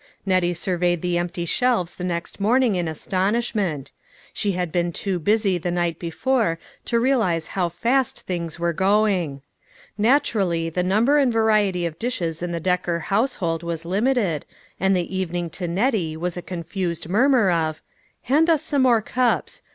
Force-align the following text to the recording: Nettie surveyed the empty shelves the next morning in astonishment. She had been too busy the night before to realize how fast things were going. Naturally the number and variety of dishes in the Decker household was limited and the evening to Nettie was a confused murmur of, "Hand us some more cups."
Nettie 0.25 0.55
surveyed 0.55 1.03
the 1.03 1.19
empty 1.19 1.45
shelves 1.45 1.95
the 1.95 2.03
next 2.03 2.39
morning 2.39 2.73
in 2.75 2.87
astonishment. 2.87 3.91
She 4.33 4.53
had 4.53 4.71
been 4.71 4.91
too 4.91 5.19
busy 5.19 5.59
the 5.59 5.69
night 5.69 5.99
before 5.99 6.57
to 6.85 6.99
realize 6.99 7.45
how 7.53 7.69
fast 7.69 8.21
things 8.21 8.57
were 8.57 8.73
going. 8.73 9.43
Naturally 9.99 10.71
the 10.71 10.81
number 10.81 11.19
and 11.19 11.31
variety 11.31 11.85
of 11.85 11.99
dishes 11.99 12.41
in 12.41 12.51
the 12.51 12.59
Decker 12.59 12.97
household 13.13 13.61
was 13.61 13.85
limited 13.85 14.43
and 14.79 14.95
the 14.97 15.15
evening 15.15 15.51
to 15.51 15.67
Nettie 15.67 16.17
was 16.17 16.35
a 16.35 16.41
confused 16.41 17.07
murmur 17.07 17.51
of, 17.51 17.79
"Hand 18.23 18.49
us 18.49 18.63
some 18.63 18.81
more 18.81 19.03
cups." 19.03 19.61